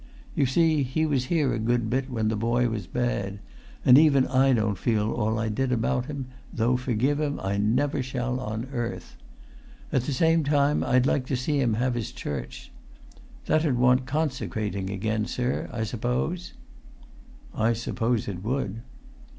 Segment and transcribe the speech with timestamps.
[0.33, 3.37] You see, he was here a good bit when the boy was bad,
[3.85, 8.01] and even I don't feel all I did about him, though forgive him I never
[8.01, 9.15] shall on earth.
[9.93, 12.71] At the same time I'd like to see him have his church.
[13.45, 16.53] That'd want consecrating again, sir, I suppose?"
[17.53, 18.81] "I suppose it would."